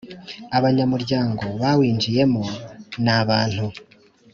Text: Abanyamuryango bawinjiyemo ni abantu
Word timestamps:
Abanyamuryango 0.57 1.43
bawinjiyemo 1.61 2.43
ni 3.03 3.11
abantu 3.21 3.65